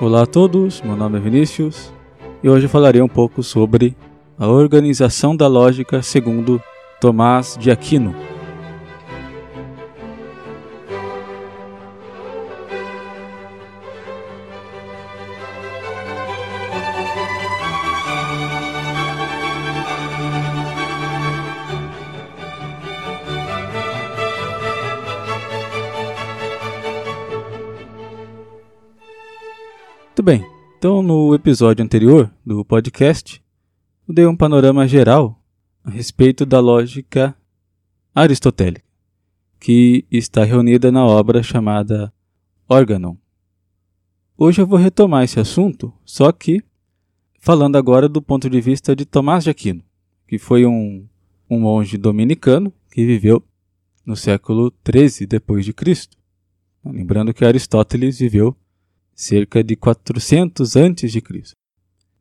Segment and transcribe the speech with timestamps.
[0.00, 1.92] Olá a todos, meu nome é Vinícius
[2.42, 3.94] e hoje falarei um pouco sobre
[4.38, 6.58] a organização da lógica segundo
[6.98, 8.14] Tomás de Aquino.
[30.80, 33.44] Então no episódio anterior do podcast,
[34.08, 35.38] eu dei um panorama geral
[35.84, 37.36] a respeito da lógica
[38.14, 38.86] aristotélica,
[39.60, 42.10] que está reunida na obra chamada
[42.66, 43.14] Organon.
[44.38, 46.62] Hoje eu vou retomar esse assunto, só que
[47.38, 49.84] falando agora do ponto de vista de Tomás de Aquino,
[50.26, 51.06] que foi um,
[51.50, 53.44] um monge dominicano que viveu
[54.02, 56.16] no século 13 depois de Cristo.
[56.82, 58.56] Lembrando que Aristóteles viveu
[59.20, 61.22] cerca de 400 a.C.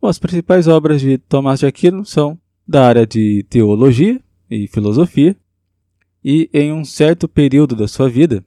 [0.01, 5.33] As principais obras de Tomás de Aquino são da área de teologia e filosofia,
[6.21, 8.43] e em um certo período da sua vida,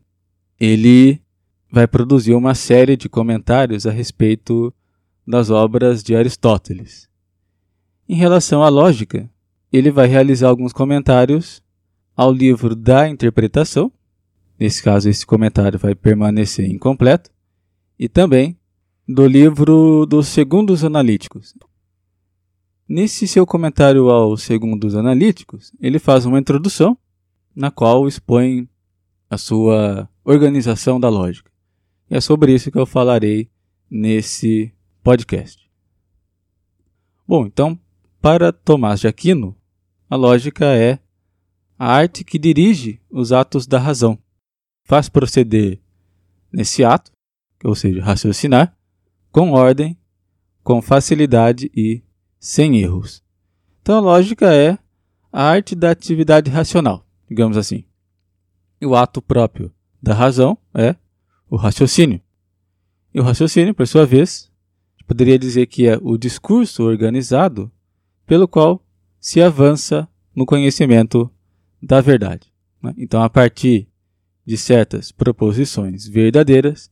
[0.60, 1.18] ele
[1.70, 4.72] vai produzir uma série de comentários a respeito
[5.26, 7.08] das obras de Aristóteles.
[8.06, 9.30] Em relação à lógica,
[9.72, 11.62] ele vai realizar alguns comentários
[12.14, 13.90] ao livro da interpretação.
[14.60, 17.31] Nesse caso, esse comentário vai permanecer incompleto
[18.02, 18.58] e também
[19.06, 21.54] do livro dos Segundos Analíticos.
[22.88, 26.98] Nesse seu comentário aos Segundos Analíticos, ele faz uma introdução
[27.54, 28.68] na qual expõe
[29.30, 31.48] a sua organização da lógica.
[32.10, 33.48] E é sobre isso que eu falarei
[33.88, 35.70] nesse podcast.
[37.24, 37.78] Bom, então,
[38.20, 39.56] para Tomás de Aquino,
[40.10, 40.98] a lógica é
[41.78, 44.18] a arte que dirige os atos da razão,
[44.82, 45.80] faz proceder
[46.52, 47.12] nesse ato
[47.64, 48.76] ou seja, raciocinar,
[49.30, 49.96] com ordem,
[50.62, 52.02] com facilidade e
[52.38, 53.22] sem erros.
[53.80, 54.78] Então a lógica é
[55.32, 57.84] a arte da atividade racional, digamos assim.
[58.80, 59.72] E o ato próprio
[60.02, 60.94] da razão é
[61.48, 62.20] o raciocínio.
[63.14, 64.50] E o raciocínio, por sua vez,
[65.06, 67.70] poderia dizer que é o discurso organizado
[68.26, 68.84] pelo qual
[69.20, 71.30] se avança no conhecimento
[71.82, 72.52] da verdade.
[72.82, 72.94] Né?
[72.98, 73.88] Então, a partir
[74.44, 76.90] de certas proposições verdadeiras,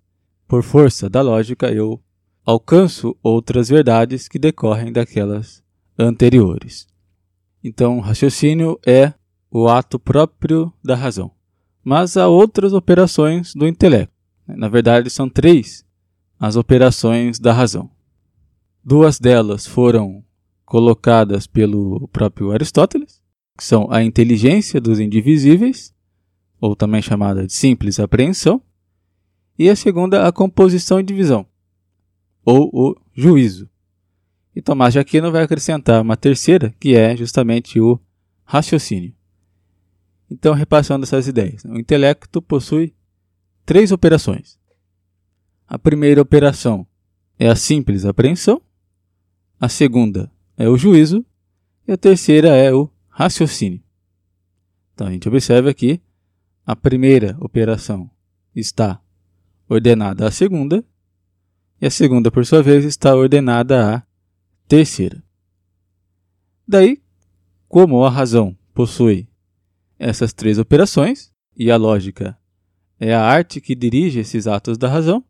[0.50, 2.03] por força da lógica, eu
[2.44, 5.62] alcanço outras verdades que decorrem daquelas
[5.97, 6.88] anteriores.
[7.62, 9.15] Então, raciocínio é
[9.49, 11.31] o ato próprio da razão.
[11.84, 14.12] Mas há outras operações do intelecto.
[14.44, 15.84] Na verdade, são três
[16.37, 17.89] as operações da razão.
[18.83, 20.25] Duas delas foram
[20.65, 23.22] colocadas pelo próprio Aristóteles,
[23.56, 25.94] que são a inteligência dos indivisíveis,
[26.60, 28.60] ou também chamada de simples apreensão,
[29.60, 31.47] e a segunda, a composição e divisão,
[32.43, 33.69] ou o juízo.
[34.56, 38.00] E Tomás de Aquino vai acrescentar uma terceira, que é justamente o
[38.43, 39.15] raciocínio.
[40.31, 42.94] Então, repassando essas ideias, o intelecto possui
[43.66, 44.59] três operações.
[45.69, 46.87] A primeira operação
[47.38, 48.62] é a simples apreensão,
[49.60, 51.22] a segunda é o juízo
[51.87, 53.82] e a terceira é o raciocínio.
[54.94, 56.00] Então a gente observa que
[56.65, 58.10] a primeira operação
[58.56, 59.03] está
[59.70, 60.84] ordenada à segunda,
[61.81, 64.03] e a segunda, por sua vez, está ordenada à
[64.69, 65.22] terceira.
[66.66, 67.00] Daí,
[67.69, 69.28] como a razão possui
[69.98, 72.36] essas três operações, e a lógica
[72.98, 75.25] é a arte que dirige esses atos da razão,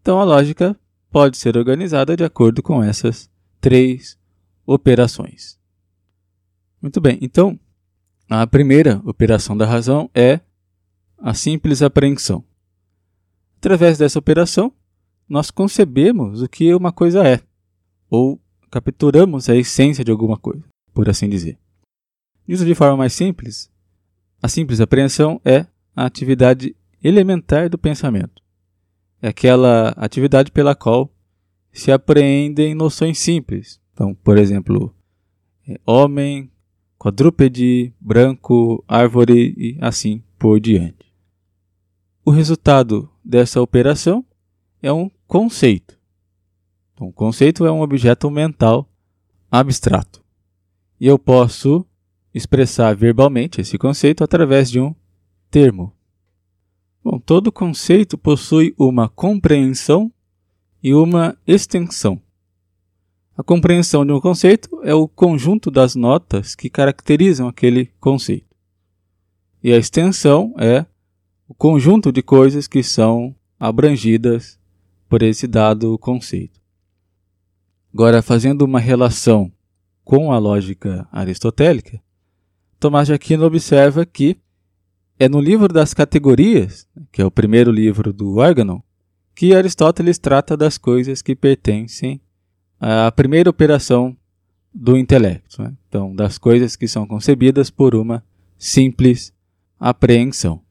[0.00, 0.78] então a lógica
[1.10, 4.18] pode ser organizada de acordo com essas três
[4.64, 5.58] operações.
[6.80, 7.58] Muito bem, então
[8.28, 10.40] a primeira operação da razão é
[11.18, 12.44] a simples apreensão.
[13.66, 14.72] Através dessa operação,
[15.28, 17.40] nós concebemos o que uma coisa é,
[18.08, 18.40] ou
[18.70, 20.62] capturamos a essência de alguma coisa,
[20.94, 21.58] por assim dizer.
[22.46, 23.68] Dito de forma mais simples,
[24.40, 25.66] a simples apreensão é
[25.96, 28.40] a atividade elementar do pensamento.
[29.20, 31.12] É aquela atividade pela qual
[31.72, 33.80] se apreendem noções simples.
[33.92, 34.94] Então, por exemplo,
[35.66, 36.48] é homem,
[36.96, 41.05] quadrúpede, branco, árvore e assim por diante.
[42.28, 44.26] O resultado dessa operação
[44.82, 45.96] é um conceito.
[46.92, 48.90] Então, conceito é um objeto mental
[49.48, 50.24] abstrato.
[50.98, 51.86] E eu posso
[52.34, 54.92] expressar verbalmente esse conceito através de um
[55.48, 55.92] termo.
[57.04, 60.12] Bom, todo conceito possui uma compreensão
[60.82, 62.20] e uma extensão.
[63.38, 68.52] A compreensão de um conceito é o conjunto das notas que caracterizam aquele conceito.
[69.62, 70.86] E a extensão é
[71.48, 74.58] o conjunto de coisas que são abrangidas
[75.08, 76.60] por esse dado conceito.
[77.92, 79.50] Agora, fazendo uma relação
[80.04, 82.00] com a lógica aristotélica,
[82.78, 84.38] Tomás de Aquino observa que
[85.18, 88.82] é no livro das categorias, que é o primeiro livro do órgão,
[89.34, 92.20] que Aristóteles trata das coisas que pertencem
[92.78, 94.16] à primeira operação
[94.74, 95.62] do intelecto.
[95.62, 95.72] Né?
[95.88, 98.22] Então, das coisas que são concebidas por uma
[98.58, 99.32] simples
[99.80, 100.65] apreensão.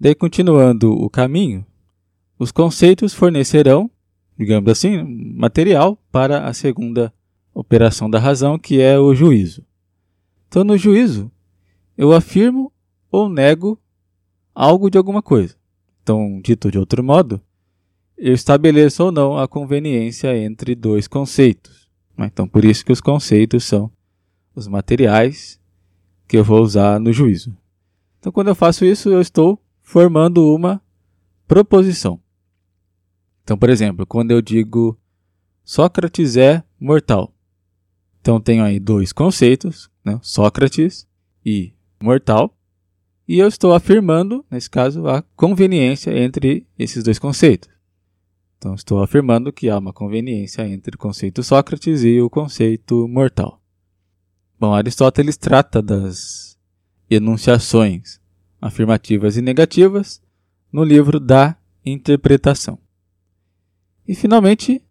[0.00, 1.66] Daí, continuando o caminho,
[2.38, 3.90] os conceitos fornecerão,
[4.38, 5.02] digamos assim,
[5.34, 7.12] material para a segunda
[7.52, 9.64] operação da razão, que é o juízo.
[10.46, 11.30] Então, no juízo,
[11.96, 12.72] eu afirmo
[13.10, 13.80] ou nego
[14.54, 15.56] algo de alguma coisa.
[16.02, 17.40] Então, dito de outro modo,
[18.16, 21.90] eu estabeleço ou não a conveniência entre dois conceitos.
[22.16, 22.26] Né?
[22.32, 23.90] Então, por isso que os conceitos são
[24.54, 25.60] os materiais
[26.28, 27.56] que eu vou usar no juízo.
[28.20, 30.82] Então, quando eu faço isso, eu estou formando uma
[31.46, 32.20] proposição.
[33.42, 34.98] Então, por exemplo, quando eu digo
[35.64, 37.34] Sócrates é mortal.
[38.20, 40.20] Então, tenho aí dois conceitos, né?
[40.22, 41.08] Sócrates
[41.44, 42.54] e mortal.
[43.26, 47.70] E eu estou afirmando, nesse caso, a conveniência entre esses dois conceitos.
[48.58, 53.58] Então, estou afirmando que há uma conveniência entre o conceito Sócrates e o conceito mortal.
[54.60, 56.58] Bom, Aristóteles trata das
[57.08, 58.20] enunciações
[58.60, 60.20] afirmativas e negativas
[60.72, 62.78] no livro da interpretação.
[64.06, 64.82] E, finalmente,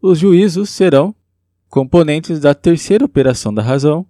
[0.00, 1.14] os juízos serão
[1.68, 4.06] componentes da terceira operação da razão,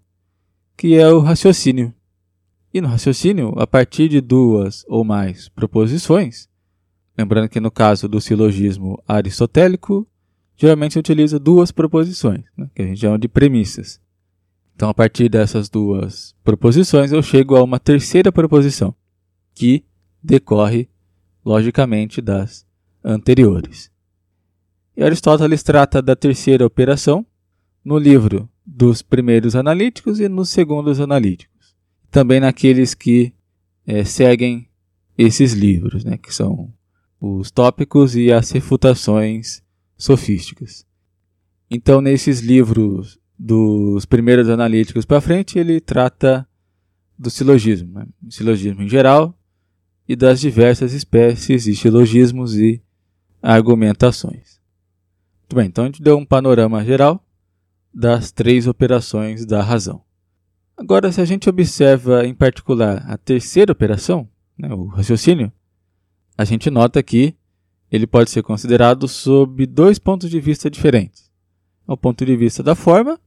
[0.76, 1.92] que é o raciocínio.
[2.72, 6.48] E no raciocínio, a partir de duas ou mais proposições,
[7.19, 10.06] Lembrando que no caso do silogismo aristotélico,
[10.56, 14.00] geralmente se utiliza duas proposições, né, que a gente chama de premissas.
[14.78, 18.94] Então, a partir dessas duas proposições, eu chego a uma terceira proposição,
[19.52, 19.84] que
[20.22, 20.88] decorre,
[21.44, 22.64] logicamente, das
[23.02, 23.90] anteriores.
[24.96, 27.26] E Aristóteles trata da terceira operação
[27.84, 31.74] no livro dos primeiros analíticos e nos segundos analíticos.
[32.08, 33.34] Também naqueles que
[33.84, 34.69] é, seguem
[35.19, 36.72] esses livros, né, que são
[37.20, 39.60] os tópicos e as refutações
[39.96, 40.86] sofísticas.
[41.69, 46.46] Então, nesses livros dos primeiros analíticos para frente, ele trata
[47.17, 48.06] do silogismo, né?
[48.29, 49.38] silogismo em geral
[50.08, 52.82] e das diversas espécies de silogismos e
[53.40, 54.58] argumentações.
[55.43, 57.25] Muito bem, então a gente deu um panorama geral
[57.94, 60.02] das três operações da razão.
[60.76, 65.52] Agora, se a gente observa em particular a terceira operação, né, o raciocínio,
[66.37, 67.34] a gente nota que
[67.91, 71.31] ele pode ser considerado sob dois pontos de vista diferentes:
[71.87, 73.19] o ponto de vista da forma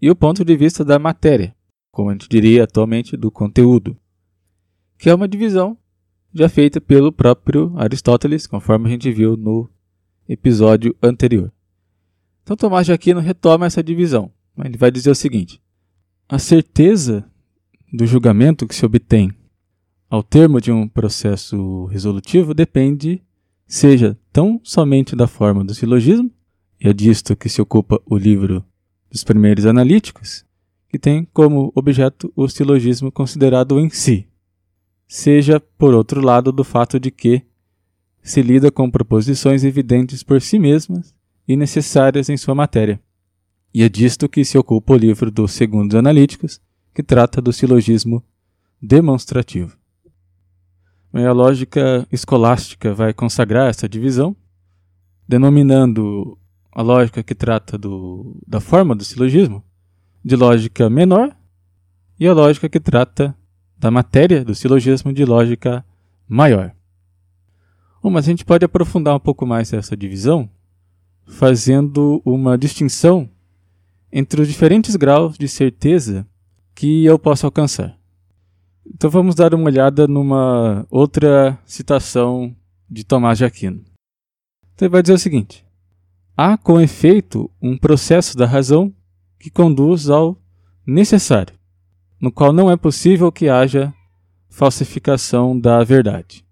[0.00, 1.54] e o ponto de vista da matéria,
[1.90, 3.96] como a gente diria atualmente do conteúdo,
[4.98, 5.76] que é uma divisão
[6.32, 9.68] já feita pelo próprio Aristóteles, conforme a gente viu no
[10.28, 11.52] episódio anterior.
[12.42, 14.32] Então Tomás de Aquino retoma essa divisão.
[14.64, 15.60] Ele vai dizer o seguinte:
[16.28, 17.24] a certeza
[17.92, 19.32] do julgamento que se obtém
[20.08, 23.22] ao termo de um processo resolutivo depende,
[23.66, 26.30] seja tão somente da forma do silogismo,
[26.80, 28.64] e é disto que se ocupa o livro
[29.10, 30.44] dos primeiros analíticos,
[30.88, 34.26] que tem como objeto o silogismo considerado em si,
[35.06, 37.42] seja, por outro lado, do fato de que
[38.22, 41.14] se lida com proposições evidentes por si mesmas
[41.48, 43.00] e necessárias em sua matéria.
[43.72, 46.60] E é disto que se ocupa o livro dos segundos analíticos,
[46.94, 48.22] que trata do silogismo
[48.80, 49.76] demonstrativo.
[51.12, 54.34] A lógica escolástica vai consagrar essa divisão,
[55.26, 56.38] denominando
[56.72, 59.64] a lógica que trata do, da forma do silogismo
[60.24, 61.34] de lógica menor
[62.18, 63.36] e a lógica que trata
[63.76, 65.84] da matéria do silogismo de lógica
[66.28, 66.74] maior.
[68.02, 70.48] Bom, mas a gente pode aprofundar um pouco mais essa divisão
[71.26, 73.28] fazendo uma distinção
[74.12, 76.26] entre os diferentes graus de certeza
[76.74, 77.98] que eu posso alcançar.
[78.86, 82.54] Então vamos dar uma olhada numa outra citação
[82.88, 83.84] de Tomás de Aquino.
[84.74, 85.64] Então ele vai dizer o seguinte:
[86.42, 88.94] há com efeito um processo da razão
[89.38, 90.38] que conduz ao
[90.86, 91.54] necessário,
[92.18, 93.92] no qual não é possível que haja
[94.48, 96.42] falsificação da verdade.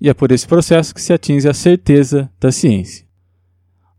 [0.00, 3.06] E é por esse processo que se atinge a certeza da ciência.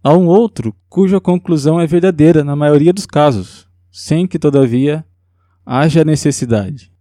[0.03, 5.05] Há um outro cuja conclusão é verdadeira na maioria dos casos, sem que, todavia,
[5.65, 6.91] haja necessidade.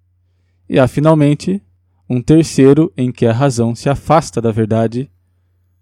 [0.68, 1.60] E há, finalmente,
[2.08, 5.10] um terceiro em que a razão se afasta da verdade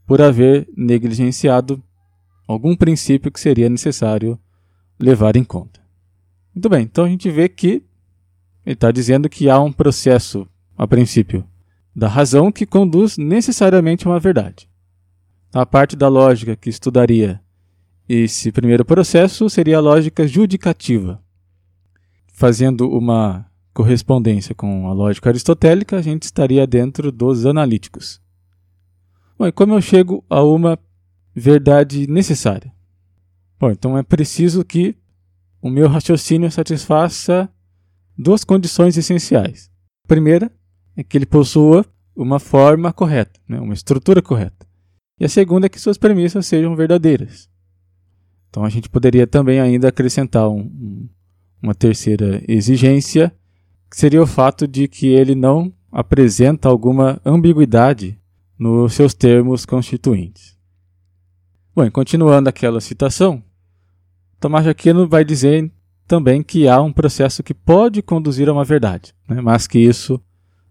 [0.06, 1.82] por haver negligenciado
[2.46, 4.38] algum princípio que seria necessário
[4.98, 5.80] levar em conta.
[6.54, 7.82] Muito bem, então a gente vê que
[8.64, 10.46] ele está dizendo que há um processo,
[10.76, 11.44] a princípio,
[11.94, 14.68] da razão que conduz necessariamente a uma verdade.
[15.52, 17.40] A parte da lógica que estudaria
[18.08, 21.22] esse primeiro processo seria a lógica judicativa.
[22.32, 28.20] Fazendo uma correspondência com a lógica aristotélica, a gente estaria dentro dos analíticos.
[29.38, 30.78] Bom, e como eu chego a uma
[31.34, 32.72] verdade necessária?
[33.58, 34.96] Bom, então é preciso que
[35.60, 37.48] o meu raciocínio satisfaça
[38.18, 39.70] duas condições essenciais.
[40.04, 40.50] A primeira
[40.96, 44.66] é que ele possua uma forma correta, né, uma estrutura correta.
[45.18, 47.48] E a segunda é que suas premissas sejam verdadeiras.
[48.50, 51.08] Então a gente poderia também ainda acrescentar um, um,
[51.62, 53.32] uma terceira exigência,
[53.90, 58.18] que seria o fato de que ele não apresenta alguma ambiguidade
[58.58, 60.51] nos seus termos constituintes.
[61.74, 63.42] Bom, continuando aquela citação,
[64.38, 65.72] Tomás de Aquino vai dizer
[66.06, 70.20] também que há um processo que pode conduzir a uma verdade, né, mas que isso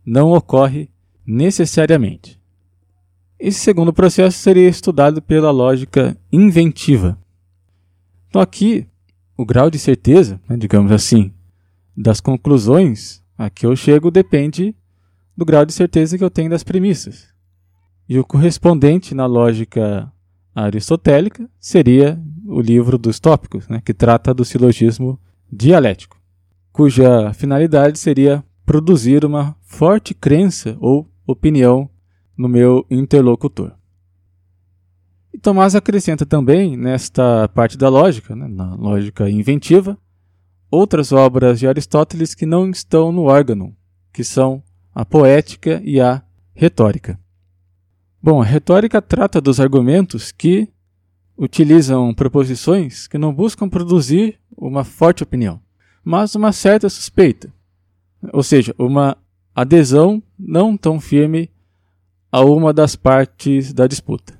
[0.05, 0.91] não ocorre
[1.25, 2.39] necessariamente.
[3.39, 7.17] Esse segundo processo seria estudado pela lógica inventiva.
[8.29, 8.85] Então, aqui,
[9.35, 11.33] o grau de certeza, né, digamos assim,
[11.97, 14.75] das conclusões a que eu chego depende
[15.35, 17.27] do grau de certeza que eu tenho das premissas.
[18.07, 20.11] E o correspondente na lógica
[20.53, 25.19] aristotélica seria o livro dos tópicos, né, que trata do silogismo
[25.51, 26.19] dialético,
[26.71, 31.89] cuja finalidade seria produzir uma forte crença ou opinião
[32.37, 33.73] no meu interlocutor.
[35.33, 39.97] E Tomás acrescenta também, nesta parte da lógica, né, na lógica inventiva,
[40.69, 43.75] outras obras de Aristóteles que não estão no órgão,
[44.11, 46.21] que são a poética e a
[46.53, 47.19] retórica.
[48.23, 50.69] Bom, a retórica trata dos argumentos que
[51.35, 55.59] utilizam proposições que não buscam produzir uma forte opinião,
[56.03, 57.51] mas uma certa suspeita,
[58.31, 59.17] ou seja, uma
[59.55, 61.49] adesão não tão firme
[62.31, 64.39] a uma das partes da disputa.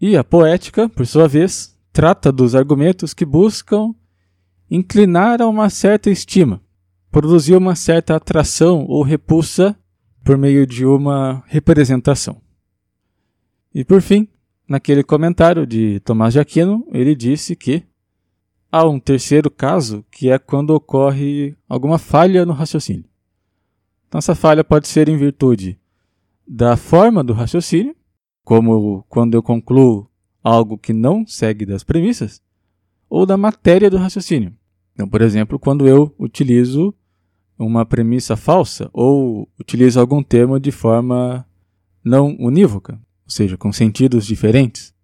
[0.00, 3.94] E a poética, por sua vez, trata dos argumentos que buscam
[4.68, 6.60] inclinar a uma certa estima,
[7.12, 9.76] produzir uma certa atração ou repulsa
[10.24, 12.44] por meio de uma representação.
[13.76, 14.26] E por fim,
[14.66, 17.82] naquele comentário de Tomás de Aquino, ele disse que
[18.72, 23.04] há um terceiro caso que é quando ocorre alguma falha no raciocínio.
[24.08, 25.78] Então, essa falha pode ser em virtude
[26.48, 27.94] da forma do raciocínio,
[28.42, 30.08] como quando eu concluo
[30.42, 32.40] algo que não segue das premissas,
[33.10, 34.54] ou da matéria do raciocínio.
[34.94, 36.94] Então, por exemplo, quando eu utilizo
[37.58, 41.46] uma premissa falsa ou utilizo algum termo de forma
[42.02, 44.94] não unívoca, ou seja, com sentidos diferentes.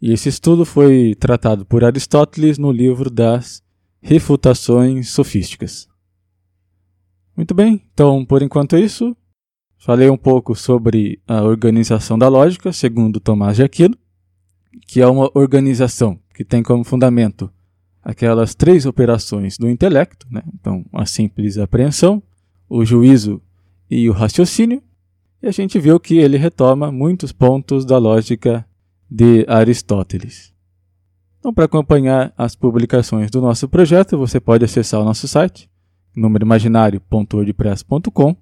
[0.00, 3.62] E esse estudo foi tratado por Aristóteles no livro das
[4.00, 5.86] Refutações Sofísticas.
[7.36, 9.14] Muito bem, então por enquanto é isso.
[9.76, 13.96] Falei um pouco sobre a organização da lógica, segundo Tomás de Aquino,
[14.86, 17.50] que é uma organização que tem como fundamento
[18.02, 20.42] aquelas três operações do intelecto, né?
[20.54, 22.22] então a simples apreensão,
[22.68, 23.42] o juízo
[23.90, 24.82] e o raciocínio,
[25.42, 28.64] e a gente viu que ele retoma muitos pontos da lógica
[29.10, 30.52] de Aristóteles.
[31.38, 35.70] Então, para acompanhar as publicações do nosso projeto, você pode acessar o nosso site,
[36.14, 38.36] númeroimaginário.wordpress.com,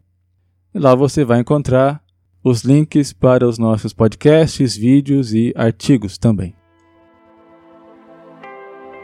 [0.75, 2.03] e lá você vai encontrar
[2.43, 6.55] os links para os nossos podcasts, vídeos e artigos também.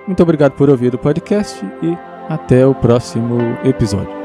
[0.07, 1.97] Muito obrigado por ouvir o podcast e
[2.29, 4.24] até o próximo episódio.